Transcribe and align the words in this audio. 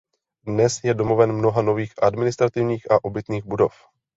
Dnes 0.49 0.83
je 0.83 0.93
domovem 0.93 1.31
mnoha 1.35 1.61
nových 1.61 1.93
administrativních 2.01 2.91
a 2.91 3.03
obytných 3.05 3.45
budov. 3.45 3.71